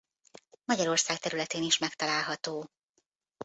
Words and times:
Magyarország 0.65 1.17
területén 1.19 1.63
is 1.63 1.77
megtalálható. 1.77 2.69